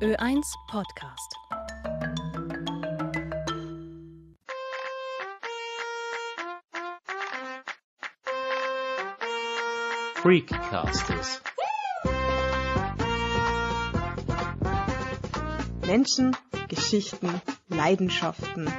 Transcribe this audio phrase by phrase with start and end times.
[0.00, 1.36] Ö1 Podcast.
[10.14, 11.42] Freakcasters.
[15.86, 16.34] Menschen,
[16.68, 18.72] Geschichten, Leidenschaften.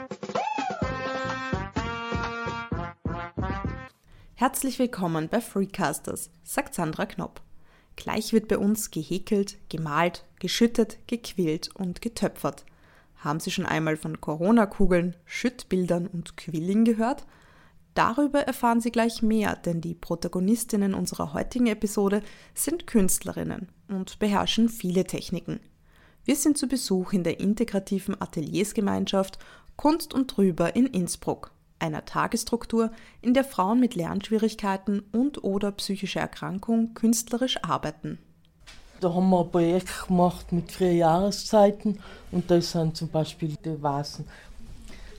[4.33, 7.41] Herzlich willkommen bei Freakcasters, sagt Sandra Knopp.
[8.01, 12.65] Gleich wird bei uns gehäkelt, gemalt, geschüttet, gequillt und getöpfert.
[13.17, 17.27] Haben Sie schon einmal von Corona-Kugeln, Schüttbildern und Quilling gehört?
[17.93, 22.23] Darüber erfahren Sie gleich mehr, denn die Protagonistinnen unserer heutigen Episode
[22.55, 25.59] sind Künstlerinnen und beherrschen viele Techniken.
[26.25, 29.37] Wir sind zu Besuch in der integrativen Ateliersgemeinschaft
[29.75, 36.93] Kunst und Drüber in Innsbruck, einer Tagesstruktur, in der Frauen mit Lernschwierigkeiten und/oder psychischer Erkrankung
[36.93, 38.19] künstlerisch arbeiten.
[38.99, 41.99] Da haben wir ein Projekt gemacht mit vier Jahreszeiten
[42.31, 44.25] und das sind zum Beispiel die Vasen.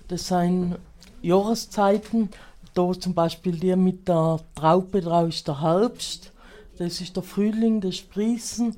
[0.06, 0.77] Das sind
[1.20, 2.31] Jahreszeiten,
[2.75, 6.33] da zum Beispiel die mit der Traube, da ist der Herbst,
[6.79, 8.77] das ist der Frühling, das Sprießen,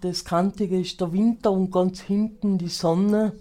[0.00, 3.32] das Kantige ist der Winter und ganz hinten die Sonne.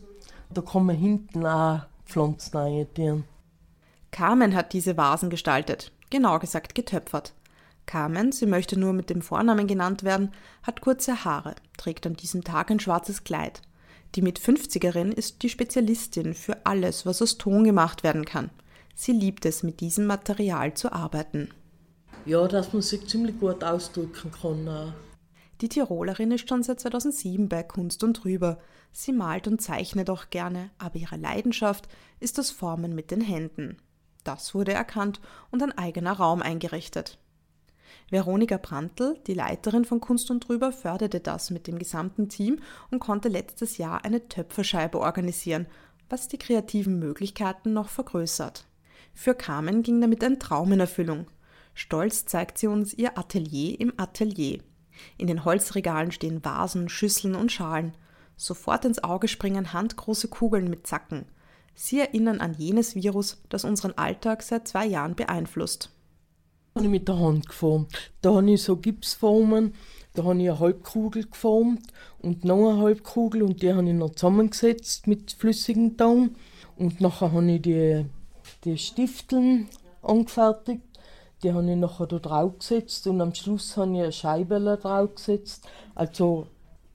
[0.54, 3.23] Da kommen hinten auch Pflanzen rein.
[4.14, 7.33] Carmen hat diese Vasen gestaltet, genau gesagt getöpfert.
[7.88, 12.44] Carmen, sie möchte nur mit dem Vornamen genannt werden, hat kurze Haare, trägt an diesem
[12.44, 13.64] Tag ein schwarzes Kleid.
[14.14, 18.52] Die mit 50erin ist die Spezialistin für alles, was aus Ton gemacht werden kann.
[18.94, 21.50] Sie liebt es, mit diesem Material zu arbeiten.
[22.27, 24.70] Ja, dass man sich ziemlich gut ausdrücken kann.
[24.70, 24.94] Auch.
[25.61, 28.59] Die Tirolerin ist schon seit 2007 bei Kunst und Drüber.
[28.92, 31.88] Sie malt und zeichnet auch gerne, aber ihre Leidenschaft
[32.20, 33.77] ist das Formen mit den Händen.
[34.24, 35.20] Das wurde erkannt
[35.52, 37.18] und ein eigener Raum eingerichtet.
[38.10, 42.60] Veronika Brandl, die Leiterin von Kunst und Drüber, förderte das mit dem gesamten Team
[42.92, 45.68] und konnte letztes Jahr eine Töpferscheibe organisieren,
[46.10, 48.68] was die kreativen Möglichkeiten noch vergrößert.
[49.14, 51.28] Für Carmen ging damit ein Traum in Erfüllung.
[51.73, 54.62] Stolz zeigt sie uns ihr Atelier im Atelier.
[55.17, 57.95] In den Holzregalen stehen Vasen, Schüsseln und Schalen.
[58.36, 61.26] Sofort ins Auge springen handgroße Kugeln mit Zacken.
[61.76, 65.89] Sie erinnern an jenes Virus, das unseren Alltag seit zwei Jahren beeinflusst.
[66.76, 68.11] habe ich mit der Hand geformt.
[68.22, 69.73] Da habe ich so Gipsformen,
[70.14, 71.88] da habe ich eine Halbkugel geformt
[72.20, 76.36] und noch eine Halbkugel und die habe ich noch zusammengesetzt mit flüssigem Ton.
[76.76, 78.06] Und nachher habe ich die
[78.64, 79.67] die Stifteln
[80.02, 80.82] angefertigt.
[81.44, 85.16] Die habe ich nachher da drauf gesetzt und am Schluss habe ich eine Scheibe drauf
[85.16, 85.67] gesetzt.
[85.94, 86.48] Also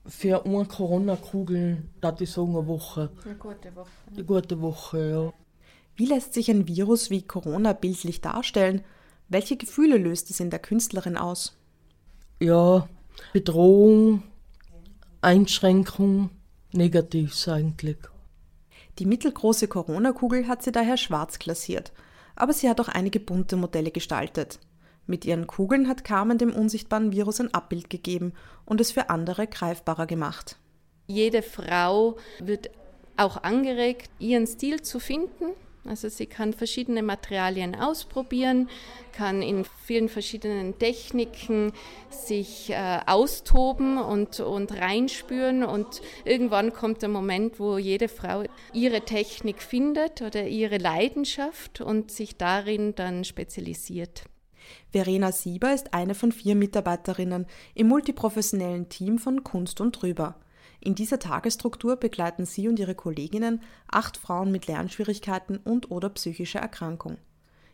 [0.05, 3.11] für eine Corona-Kugel, das ich sagen, eine Woche.
[3.23, 3.89] Eine gute Woche.
[4.11, 5.33] Eine gute Woche, ja.
[5.95, 8.83] Wie lässt sich ein Virus wie Corona bildlich darstellen?
[9.27, 11.57] Welche Gefühle löst es in der Künstlerin aus?
[12.39, 12.87] Ja,
[13.33, 14.23] Bedrohung,
[15.21, 16.29] Einschränkung,
[16.71, 17.97] Negatives eigentlich.
[18.97, 21.91] Die mittelgroße Corona-Kugel hat sie daher schwarz klassiert,
[22.35, 24.59] aber sie hat auch einige bunte Modelle gestaltet.
[25.09, 28.33] Mit ihren Kugeln hat Carmen dem unsichtbaren Virus ein Abbild gegeben
[28.65, 30.55] und es für andere greifbarer gemacht.
[31.07, 32.69] Jede Frau wird
[33.17, 35.47] auch angeregt, ihren Stil zu finden
[35.85, 38.69] also sie kann verschiedene Materialien ausprobieren,
[39.11, 41.71] kann in vielen verschiedenen Techniken
[42.09, 48.43] sich äh, austoben und, und reinspüren und irgendwann kommt der Moment, wo jede Frau
[48.73, 54.23] ihre Technik findet oder ihre Leidenschaft und sich darin dann spezialisiert.
[54.91, 60.35] Verena Sieber ist eine von vier Mitarbeiterinnen im multiprofessionellen Team von Kunst und Drüber.
[60.81, 67.17] In dieser Tagesstruktur begleiten sie und ihre Kolleginnen acht Frauen mit Lernschwierigkeiten und/oder psychischer Erkrankung.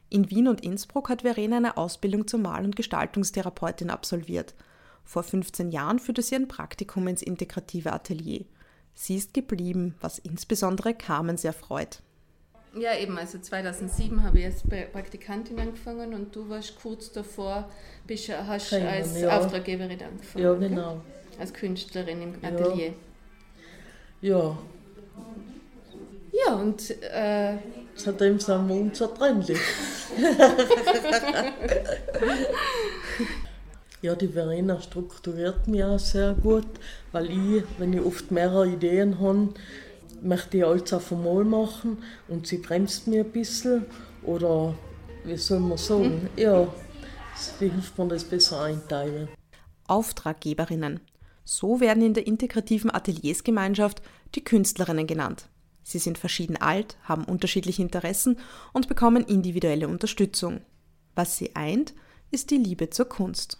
[0.10, 4.56] In Wien und Innsbruck hat Verena eine Ausbildung zur Mal- und Gestaltungstherapeutin absolviert.
[5.04, 8.46] Vor 15 Jahren führte sie ein Praktikum ins integrative Atelier.
[8.96, 12.02] Sie ist geblieben, was insbesondere Carmen sehr freut.
[12.78, 17.70] Ja, eben, also 2007 habe ich als Praktikantin angefangen und du warst kurz davor,
[18.06, 19.40] bist, hast Keine, als ja.
[19.40, 20.44] Auftraggeberin angefangen.
[20.44, 21.02] Ja, genau
[21.40, 22.94] als Künstlerin im Atelier.
[24.22, 24.58] Ja.
[26.32, 26.92] Ja, und.
[27.02, 27.58] Äh,
[27.96, 29.48] Seitdem sind wir uns zertrennt.
[34.02, 36.68] ja, die Verena strukturiert mich auch sehr gut,
[37.14, 39.54] weil ich, wenn ich oft mehrere Ideen habe,
[40.26, 43.86] möchte ich alles auf einmal machen und sie bremst mir ein bisschen.
[44.24, 44.74] Oder
[45.24, 46.04] wie soll man sagen?
[46.04, 46.30] Hm.
[46.36, 46.68] Ja,
[47.60, 49.28] wie hilft man das besser einteilen?
[49.88, 51.00] Auftraggeberinnen.
[51.44, 54.02] So werden in der integrativen Ateliersgemeinschaft
[54.34, 55.48] die Künstlerinnen genannt.
[55.84, 58.40] Sie sind verschieden alt, haben unterschiedliche Interessen
[58.74, 60.62] und bekommen individuelle Unterstützung.
[61.14, 61.94] Was sie eint,
[62.32, 63.60] ist die Liebe zur Kunst.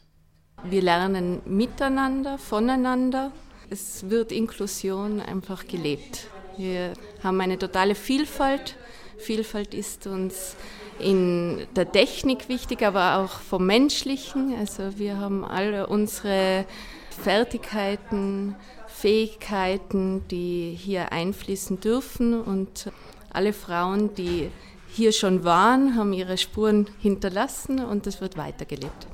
[0.64, 3.32] Wir lernen miteinander, voneinander
[3.70, 6.28] Es wird Inklusion einfach gelebt.
[6.58, 6.94] Wir
[7.24, 8.76] haben eine totale Vielfalt.
[9.18, 10.56] Vielfalt ist uns
[11.00, 14.56] in der Technik wichtig, aber auch vom Menschlichen.
[14.58, 16.66] Also wir haben alle unsere
[17.10, 18.56] Fertigkeiten,
[18.88, 22.92] Fähigkeiten, die hier einfließen dürfen und
[23.30, 24.50] alle Frauen, die
[24.88, 29.08] hier schon waren, haben ihre Spuren hinterlassen und es wird weitergelebt.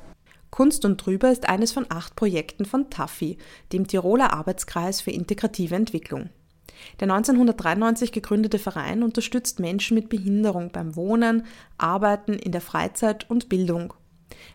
[0.51, 3.37] Kunst und Drüber ist eines von acht Projekten von TAFI,
[3.71, 6.29] dem Tiroler Arbeitskreis für integrative Entwicklung.
[6.99, 11.45] Der 1993 gegründete Verein unterstützt Menschen mit Behinderung beim Wohnen,
[11.77, 13.93] Arbeiten, in der Freizeit und Bildung.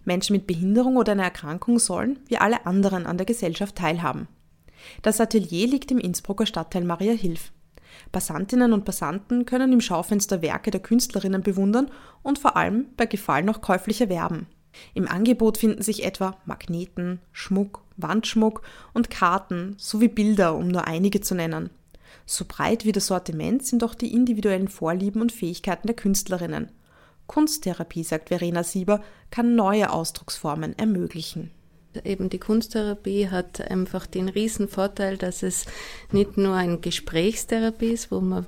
[0.05, 4.29] Menschen mit Behinderung oder einer Erkrankung sollen, wie alle anderen, an der Gesellschaft teilhaben.
[5.03, 7.53] Das Atelier liegt im Innsbrucker Stadtteil Maria Hilf.
[8.13, 11.91] Passantinnen und Passanten können im Schaufenster Werke der Künstlerinnen bewundern
[12.23, 14.47] und vor allem bei Gefallen auch käuflich erwerben.
[14.95, 18.63] Im Angebot finden sich etwa Magneten, Schmuck, Wandschmuck
[18.93, 21.71] und Karten sowie Bilder, um nur einige zu nennen.
[22.27, 26.71] So breit wie das Sortiment sind auch die individuellen Vorlieben und Fähigkeiten der Künstlerinnen.
[27.27, 29.01] Kunsttherapie, sagt Verena Sieber,
[29.31, 31.51] kann neue Ausdrucksformen ermöglichen.
[32.05, 35.65] Eben die Kunsttherapie hat einfach den riesen Vorteil, dass es
[36.13, 38.47] nicht nur eine Gesprächstherapie ist, wo man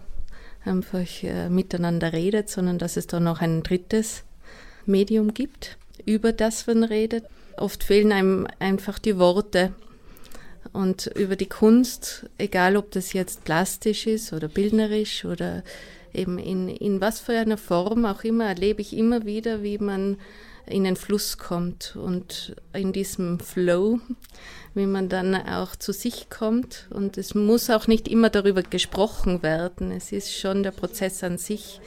[0.65, 4.25] einfach äh, miteinander redet, sondern dass es da noch ein drittes
[4.87, 7.25] Medium gibt, über das man redet.
[7.57, 9.73] Oft fehlen einem einfach die Worte.
[10.73, 15.63] Und über die Kunst, egal ob das jetzt plastisch ist oder bildnerisch oder
[16.13, 20.19] eben in, in was für einer Form auch immer, erlebe ich immer wieder, wie man
[20.67, 24.01] in den Fluss kommt und in diesem Flow,
[24.75, 26.87] wie man dann auch zu sich kommt.
[26.91, 29.91] Und es muss auch nicht immer darüber gesprochen werden.
[29.91, 31.81] Es ist schon der Prozess an sich,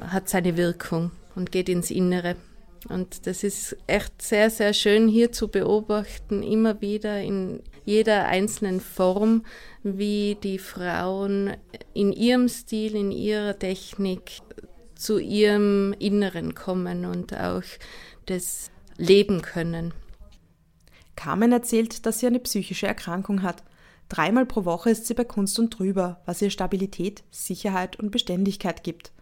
[0.00, 2.36] hat seine Wirkung und geht ins Innere.
[2.88, 8.80] Und das ist echt sehr, sehr schön hier zu beobachten, immer wieder in jeder einzelnen
[8.80, 9.44] Form,
[9.82, 11.56] wie die Frauen
[11.94, 14.40] in ihrem Stil, in ihrer Technik
[14.94, 17.62] zu ihrem Inneren kommen und auch
[18.26, 19.92] das leben können.
[21.16, 23.62] Carmen erzählt, dass sie eine psychische Erkrankung hat.
[24.08, 28.84] Dreimal pro Woche ist sie bei Kunst und drüber, was ihr Stabilität, Sicherheit und Beständigkeit
[28.84, 29.12] gibt.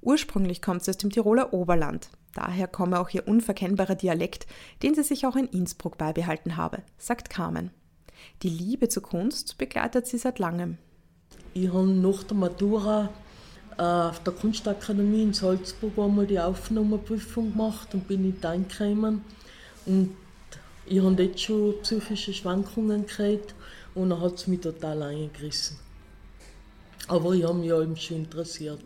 [0.00, 2.08] Ursprünglich kommt sie aus dem Tiroler Oberland.
[2.34, 4.46] Daher komme auch ihr unverkennbarer Dialekt,
[4.82, 7.70] den sie sich auch in Innsbruck beibehalten habe, sagt Carmen.
[8.42, 10.78] Die Liebe zur Kunst begleitet sie seit langem.
[11.54, 13.08] Ich habe nach der Matura
[13.78, 19.22] äh, auf der Kunstakademie in Salzburg einmal die Aufnahmeprüfung gemacht und bin nicht reingekommen.
[19.86, 20.16] Und
[20.86, 23.54] ich habe jetzt schon psychische Schwankungen gekriegt
[23.94, 25.78] und dann hat es mich total eingerissen.
[27.08, 28.80] Aber ich habe mich ja eben schon interessiert.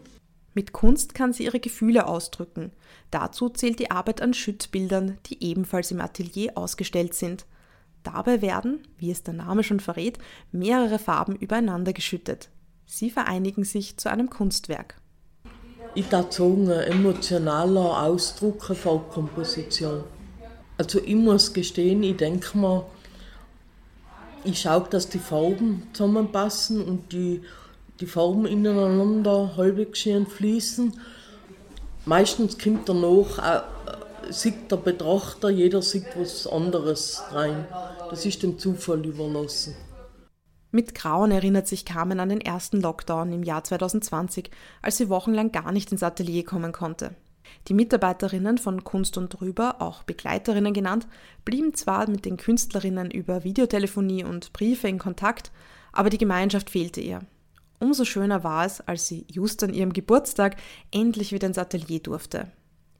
[0.55, 2.73] Mit Kunst kann sie ihre Gefühle ausdrücken.
[3.11, 7.47] Dazu zählt die Arbeit an Schüttbildern, die ebenfalls im Atelier ausgestellt sind.
[8.03, 10.19] Dabei werden, wie es der Name schon verrät,
[10.51, 12.51] mehrere Farben übereinander geschüttet.
[12.85, 14.97] Sie vereinigen sich zu einem Kunstwerk.
[15.95, 20.05] Ich würde sagen, ein emotionaler Ausdruck, eine Farbkomposition.
[20.79, 22.87] Also ich muss gestehen, ich denke mir,
[24.45, 27.43] ich schaue, dass die Farben zusammenpassen und die,
[28.03, 30.93] die Farben ineinander halbwegs schön fließen.
[32.05, 37.65] Meistens kommt danach, äh, sieht der Betrachter, jeder sieht was anderes rein.
[38.11, 39.77] Das ist dem Zufall überlassen.
[40.73, 45.53] Mit Grauen erinnert sich Carmen an den ersten Lockdown im Jahr 2020, als sie wochenlang
[45.53, 47.15] gar nicht ins Atelier kommen konnte.
[47.69, 51.06] Die Mitarbeiterinnen von Kunst und Drüber, auch Begleiterinnen genannt,
[51.44, 55.53] blieben zwar mit den Künstlerinnen über Videotelefonie und Briefe in Kontakt,
[55.93, 57.21] aber die Gemeinschaft fehlte ihr.
[57.82, 60.55] Umso schöner war es, als sie just an ihrem Geburtstag
[60.93, 62.46] endlich wieder ins Atelier durfte.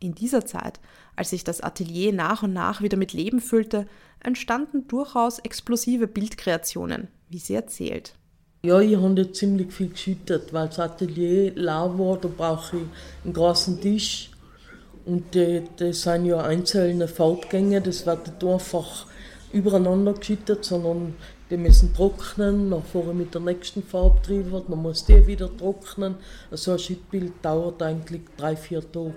[0.01, 0.81] In dieser Zeit,
[1.15, 3.87] als sich das Atelier nach und nach wieder mit Leben füllte,
[4.19, 8.17] entstanden durchaus explosive Bildkreationen, wie sie erzählt.
[8.65, 12.83] Ja, ich habe jetzt ziemlich viel geschüttet, weil das Atelier lau war, da brauche ich
[13.23, 14.33] einen großen Tisch.
[15.05, 15.27] Und
[15.77, 19.07] das sind ja einzelne Farbgänge, das wird nicht einfach
[19.53, 21.15] übereinander geschüttet, sondern
[21.53, 26.15] die müssen trocknen, ich mit der nächsten Farbe drüber, dann muss die wieder trocknen.
[26.51, 29.15] Also ein Schüttbild dauert eigentlich drei, vier Tage.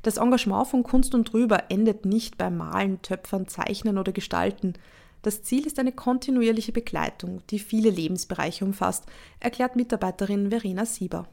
[0.00, 4.72] Das Engagement von Kunst und Drüber endet nicht beim Malen, Töpfern, Zeichnen oder Gestalten.
[5.20, 9.04] Das Ziel ist eine kontinuierliche Begleitung, die viele Lebensbereiche umfasst,
[9.38, 11.28] erklärt Mitarbeiterin Verena Sieber.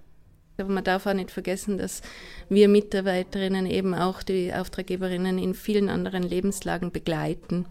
[0.57, 2.01] Aber man darf auch nicht vergessen, dass
[2.49, 7.65] wir Mitarbeiterinnen eben auch die Auftraggeberinnen in vielen anderen Lebenslagen begleiten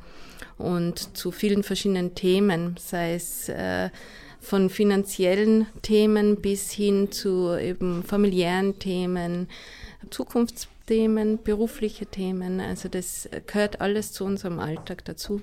[0.59, 3.91] und zu vielen verschiedenen Themen, sei es äh,
[4.41, 9.49] von finanziellen Themen bis hin zu eben familiären Themen,
[10.11, 12.61] Zukunftsthemen, berufliche Themen.
[12.61, 15.41] Also das gehört alles zu unserem Alltag dazu.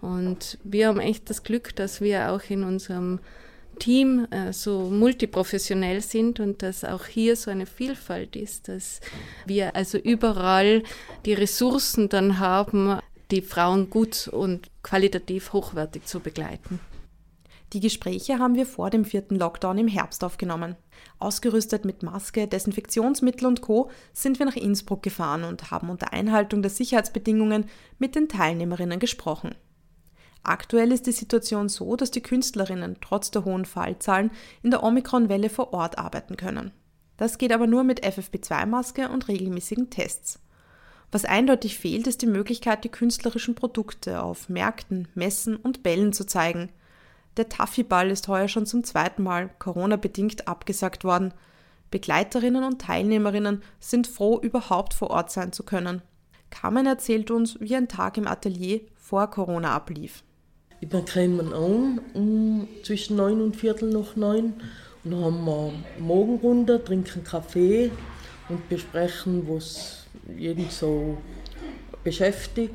[0.00, 3.18] Und wir haben echt das Glück, dass wir auch in unserem
[3.78, 9.00] Team äh, so multiprofessionell sind und dass auch hier so eine Vielfalt ist, dass
[9.46, 10.82] wir also überall
[11.24, 12.98] die Ressourcen dann haben,
[13.30, 16.80] die Frauen gut und qualitativ hochwertig zu begleiten.
[17.74, 20.76] Die Gespräche haben wir vor dem vierten Lockdown im Herbst aufgenommen.
[21.18, 23.90] Ausgerüstet mit Maske, Desinfektionsmittel und Co.
[24.14, 27.66] sind wir nach Innsbruck gefahren und haben unter Einhaltung der Sicherheitsbedingungen
[27.98, 29.54] mit den Teilnehmerinnen gesprochen.
[30.42, 34.30] Aktuell ist die Situation so, dass die Künstlerinnen trotz der hohen Fallzahlen
[34.62, 36.72] in der Omikron-Welle vor Ort arbeiten können.
[37.18, 40.40] Das geht aber nur mit FFP2-Maske und regelmäßigen Tests.
[41.10, 46.24] Was eindeutig fehlt, ist die Möglichkeit, die künstlerischen Produkte auf Märkten, Messen und Bällen zu
[46.24, 46.70] zeigen.
[47.36, 51.32] Der Taffy-Ball ist heuer schon zum zweiten Mal Corona-bedingt abgesagt worden.
[51.90, 56.02] Begleiterinnen und Teilnehmerinnen sind froh, überhaupt vor Ort sein zu können.
[56.50, 60.22] Carmen erzählt uns, wie ein Tag im Atelier vor Corona ablief.
[60.80, 64.54] Ich bin kommen an um zwischen neun und viertel nach neun
[65.02, 67.90] und dann haben wir Morgenrunde, trinken Kaffee
[68.48, 70.06] und besprechen, was
[70.36, 71.18] jeden so
[72.04, 72.74] beschäftigt.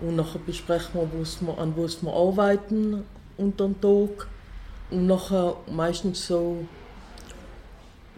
[0.00, 3.04] Und nachher besprechen wir, was wir an was wir arbeiten
[3.36, 4.28] unter dem Tag.
[4.90, 6.66] Und nachher meistens so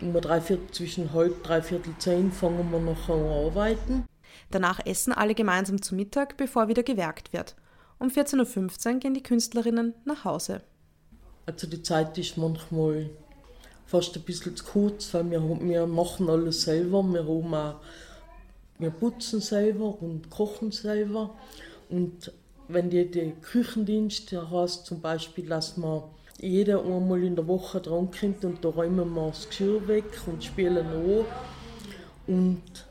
[0.01, 4.05] um drei Viertel, zwischen halb, dreiviertel zehn fangen wir nachher an arbeiten.
[4.51, 7.55] Danach essen alle gemeinsam zu Mittag, bevor wieder gewerkt wird.
[8.05, 10.61] Um 14.15 Uhr gehen die Künstlerinnen nach Hause.
[11.47, 13.09] Also die Zeit ist manchmal
[13.87, 17.03] fast ein bisschen zu kurz, weil wir, wir machen alles selber.
[17.03, 17.77] Wir, auch,
[18.79, 21.35] wir putzen selber und kochen selber.
[21.89, 22.31] Und
[22.69, 26.03] wenn die, die Küchendienst heißt zum Beispiel, dass man
[26.39, 30.87] jeder einmal in der Woche drankommt und da räumen wir das Geschirr weg und spielen
[30.87, 31.25] an.
[32.27, 32.87] Und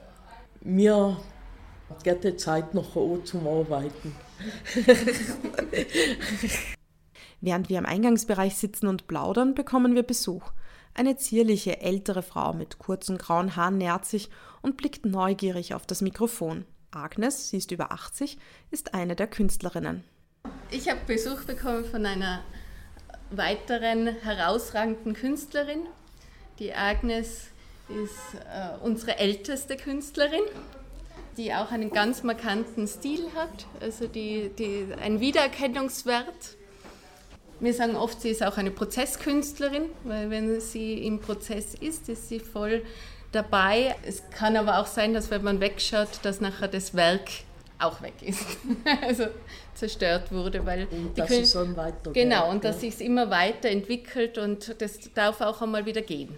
[0.61, 1.17] wir
[2.03, 4.15] geht die Zeit nachher auch zum Arbeiten.
[7.41, 10.51] Während wir im Eingangsbereich sitzen und plaudern, bekommen wir Besuch.
[10.93, 14.29] Eine zierliche ältere Frau mit kurzen grauen Haaren nähert sich
[14.61, 16.65] und blickt neugierig auf das Mikrofon.
[16.91, 18.37] Agnes, sie ist über 80,
[18.71, 20.03] ist eine der Künstlerinnen.
[20.69, 22.43] Ich habe Besuch bekommen von einer
[23.31, 25.87] weiteren herausragenden Künstlerin.
[26.59, 27.47] Die Agnes
[27.89, 30.43] ist äh, unsere älteste Künstlerin
[31.37, 36.57] die auch einen ganz markanten Stil hat, also die, die, ein Wiedererkennungswert.
[37.59, 42.29] Wir sagen oft, sie ist auch eine Prozesskünstlerin, weil wenn sie im Prozess ist, ist
[42.29, 42.83] sie voll
[43.31, 43.95] dabei.
[44.05, 47.29] Es kann aber auch sein, dass wenn man wegschaut, dass nachher das Werk
[47.79, 48.45] auch weg ist,
[49.01, 49.25] also
[49.73, 52.13] zerstört wurde, weil und dass es dann weitergeht.
[52.13, 56.37] Genau, und dass sich es immer weiterentwickelt und das darf auch einmal wieder gehen.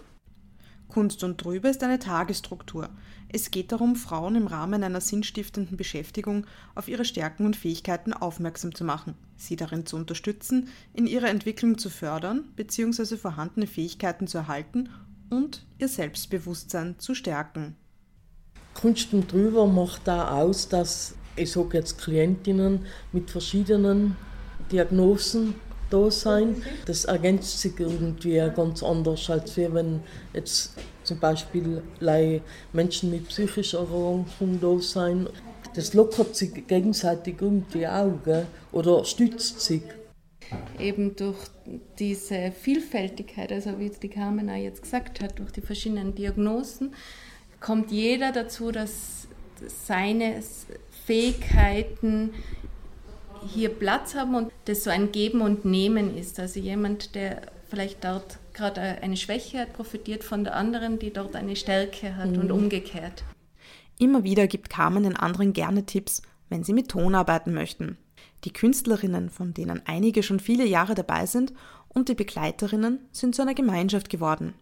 [0.88, 2.88] Kunst und Trübe ist eine Tagesstruktur.
[3.28, 8.74] Es geht darum, Frauen im Rahmen einer sinnstiftenden Beschäftigung auf ihre Stärken und Fähigkeiten aufmerksam
[8.74, 13.16] zu machen, sie darin zu unterstützen, in ihrer Entwicklung zu fördern bzw.
[13.16, 14.88] vorhandene Fähigkeiten zu erhalten
[15.28, 17.74] und ihr Selbstbewusstsein zu stärken.
[18.74, 24.16] Kunst und Drüber macht da aus, dass ich sage jetzt Klientinnen mit verschiedenen
[24.70, 25.54] Diagnosen
[25.90, 26.62] da sein.
[26.86, 30.00] Das ergänzt sich irgendwie ganz anders, als wenn
[30.32, 31.82] jetzt zum Beispiel
[32.72, 35.28] Menschen mit psychischer Erkrankung da sein.
[35.74, 38.46] Das lockert sich gegenseitig irgendwie auch gell?
[38.72, 39.82] oder stützt sich.
[40.78, 41.38] Eben durch
[41.98, 46.94] diese Vielfältigkeit, also wie die Carmen auch jetzt gesagt hat, durch die verschiedenen Diagnosen,
[47.60, 49.26] kommt jeder dazu, dass
[49.66, 50.40] seine
[51.04, 52.30] Fähigkeiten
[53.46, 56.38] hier Platz haben und das so ein Geben und Nehmen ist.
[56.38, 61.36] Also jemand, der vielleicht dort gerade eine Schwäche hat, profitiert von der anderen, die dort
[61.36, 62.40] eine Stärke hat mhm.
[62.40, 63.24] und umgekehrt.
[63.98, 67.96] Immer wieder gibt Carmen den anderen gerne Tipps, wenn sie mit Ton arbeiten möchten.
[68.44, 71.52] Die Künstlerinnen, von denen einige schon viele Jahre dabei sind,
[71.88, 74.54] und die Begleiterinnen sind zu einer Gemeinschaft geworden.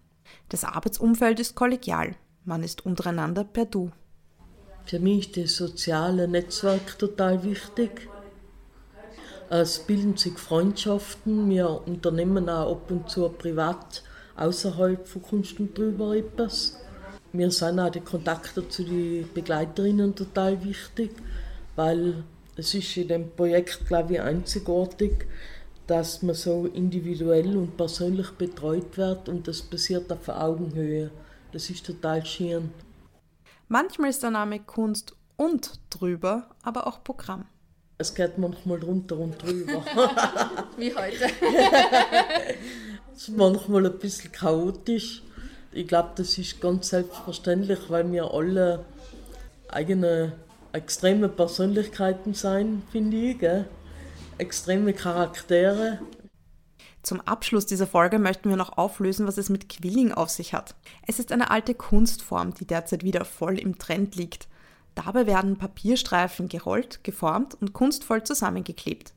[0.48, 2.14] Das Arbeitsumfeld ist kollegial.
[2.44, 3.90] Man ist untereinander per Du.
[4.86, 8.08] Für mich ist das soziale Netzwerk total wichtig.
[9.56, 11.48] Es bilden sich Freundschaften.
[11.48, 14.02] Wir unternehmen auch ab und zu privat
[14.34, 16.80] außerhalb von Kunst und drüber etwas.
[17.32, 21.12] Mir sind auch die Kontakte zu den Begleiterinnen total wichtig,
[21.76, 22.24] weil
[22.56, 25.24] es ist in dem Projekt, glaube ich, einzigartig,
[25.86, 31.12] dass man so individuell und persönlich betreut wird und das passiert auf Augenhöhe.
[31.52, 32.72] Das ist total schön.
[33.68, 37.44] Manchmal ist der Name Kunst und drüber, aber auch Programm.
[37.98, 39.84] Es geht manchmal drunter und drüber.
[40.76, 41.30] Wie heute.
[43.14, 45.22] es ist manchmal ein bisschen chaotisch.
[45.72, 48.84] Ich glaube, das ist ganz selbstverständlich, weil wir alle
[49.68, 50.32] eigene
[50.72, 53.38] extreme Persönlichkeiten sein, finde ich.
[53.38, 53.66] Gell?
[54.38, 56.00] extreme Charaktere.
[57.02, 60.74] Zum Abschluss dieser Folge möchten wir noch auflösen, was es mit Quilling auf sich hat.
[61.06, 64.48] Es ist eine alte Kunstform, die derzeit wieder voll im Trend liegt.
[64.94, 69.12] Dabei werden Papierstreifen gerollt, geformt und kunstvoll zusammengeklebt.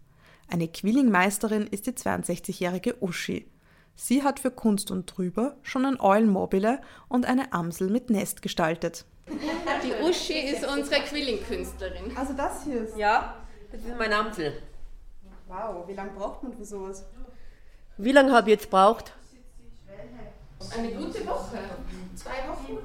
[0.50, 3.48] Eine Quillingmeisterin ist die 62-jährige Uschi.
[3.96, 6.80] Sie hat für Kunst und Trüber schon ein Eulenmobile
[7.10, 9.06] und eine Amsel mit Nest gestaltet.
[9.28, 12.16] Die Uschi ist unsere Quilling-Künstlerin.
[12.16, 12.98] Also das hier ist.
[12.98, 13.36] Ja,
[13.72, 14.62] das ist mein Amsel.
[15.48, 17.06] Wow, wie lange braucht man für sowas?
[17.98, 19.14] Wie lange habe ich jetzt braucht?
[20.76, 21.58] Eine gute Woche.
[22.16, 22.78] Zwei Wochen.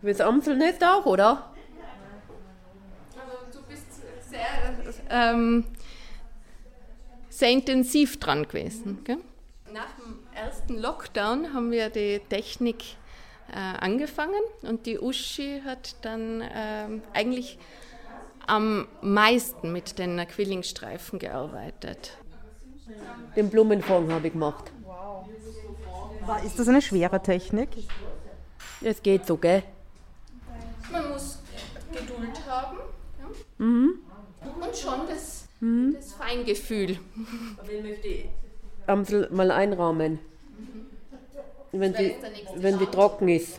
[0.00, 1.50] Für das Amselnest auch, oder?
[3.16, 3.86] Also du bist
[4.28, 5.64] sehr, ähm,
[7.28, 9.02] sehr intensiv dran gewesen.
[9.04, 9.18] Gell?
[9.72, 12.84] Nach dem ersten Lockdown haben wir die Technik
[13.52, 17.58] äh, angefangen und die Uschi hat dann ähm, eigentlich
[18.46, 22.16] am meisten mit den Quillingstreifen gearbeitet.
[23.36, 24.70] Den Blumenfond habe ich gemacht.
[26.44, 27.70] Ist das eine schwere Technik?
[28.80, 29.62] Es geht so, gell?
[30.92, 31.38] Man muss
[31.92, 32.78] Geduld haben
[33.18, 33.64] ja?
[33.64, 33.98] Mhm.
[34.76, 36.98] Schon das, das Feingefühl.
[37.70, 38.24] Ich möchte die
[38.86, 40.18] Amsel mal einrahmen.
[41.72, 42.14] Wenn sie,
[42.56, 43.58] wenn sie trocken ist.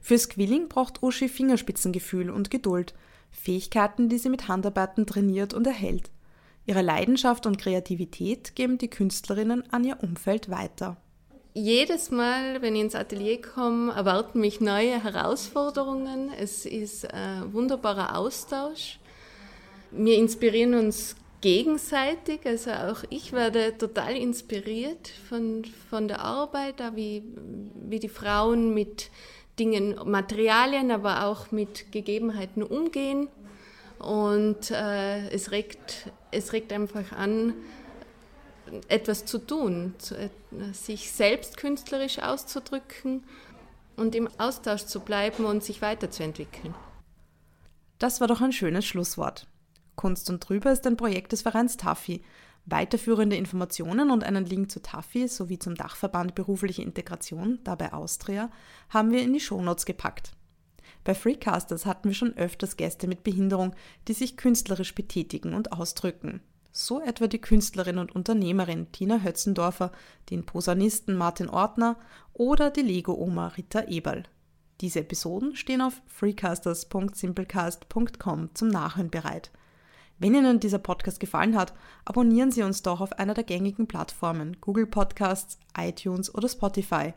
[0.00, 2.94] Fürs Quilling braucht Uschi Fingerspitzengefühl und Geduld,
[3.30, 6.10] Fähigkeiten, die sie mit Handarbeiten trainiert und erhält.
[6.66, 10.96] Ihre Leidenschaft und Kreativität geben die Künstlerinnen an ihr Umfeld weiter.
[11.54, 16.30] Jedes Mal, wenn ich ins Atelier komme, erwarten mich neue Herausforderungen.
[16.38, 19.00] Es ist ein wunderbarer Austausch.
[19.90, 22.40] Wir inspirieren uns gegenseitig.
[22.44, 27.22] Also auch ich werde total inspiriert von, von der Arbeit, wie,
[27.74, 29.10] wie die Frauen mit
[29.58, 33.28] Dingen, Materialien, aber auch mit Gegebenheiten umgehen.
[33.98, 37.54] Und äh, es, regt, es regt einfach an,
[38.88, 40.28] etwas zu tun, zu, äh,
[40.72, 43.24] sich selbst künstlerisch auszudrücken
[43.96, 46.74] und im Austausch zu bleiben und sich weiterzuentwickeln.
[47.98, 49.48] Das war doch ein schönes Schlusswort.
[49.98, 52.22] Kunst und Drüber ist ein Projekt des Vereins TAFI.
[52.64, 58.50] Weiterführende Informationen und einen Link zu TAFI sowie zum Dachverband Berufliche Integration, dabei Austria,
[58.90, 60.32] haben wir in die Shownotes gepackt.
[61.02, 63.74] Bei Freecasters hatten wir schon öfters Gäste mit Behinderung,
[64.06, 66.42] die sich künstlerisch betätigen und ausdrücken.
[66.70, 69.90] So etwa die Künstlerin und Unternehmerin Tina Hötzendorfer,
[70.30, 71.98] den Posaunisten Martin Ortner
[72.34, 74.22] oder die Lego-Oma Rita Eberl.
[74.80, 79.50] Diese Episoden stehen auf freecasters.simplecast.com zum Nachhören bereit.
[80.18, 81.72] Wenn Ihnen dieser Podcast gefallen hat,
[82.04, 87.12] abonnieren Sie uns doch auf einer der gängigen Plattformen Google Podcasts, iTunes oder Spotify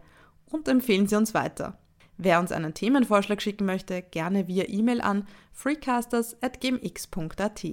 [0.45, 1.79] und empfehlen Sie uns weiter.
[2.17, 7.65] Wer uns einen Themenvorschlag schicken möchte, gerne via E-Mail an freecasters.gmx.at.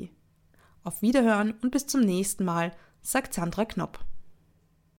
[0.85, 3.99] Auf Wiederhören und bis zum nächsten Mal, sagt Sandra Knopp.